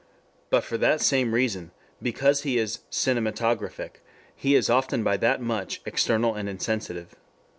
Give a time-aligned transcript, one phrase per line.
[0.49, 1.69] But for that same reason,
[2.01, 4.01] because he is "cinematographic,"
[4.35, 7.13] he is often by that much external and insensitive.